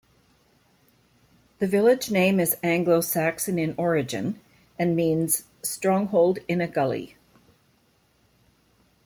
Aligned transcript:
The 1.59 1.67
village 1.67 2.09
name 2.09 2.39
is 2.39 2.57
Anglo 2.63 3.01
Saxon 3.01 3.59
in 3.59 3.75
origin, 3.77 4.41
and 4.79 4.95
means 4.95 5.43
'stronghold 5.61 6.39
in 6.47 6.59
a 6.59 6.67
gully'. 6.67 7.15